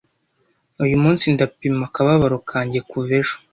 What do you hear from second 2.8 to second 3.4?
kuva ejo